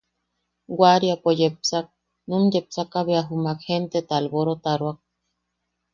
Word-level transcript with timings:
Waariapo 0.79 1.29
yepsak, 1.39 1.85
num 2.27 2.43
yepsaka 2.53 2.99
bea 3.07 3.25
jumak 3.27 3.59
jenteta 3.67 4.13
alborotaroak. 4.19 4.97